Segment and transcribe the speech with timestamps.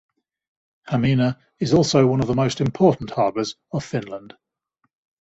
[0.89, 4.33] Hamina is also one of the most important harbors of Finland.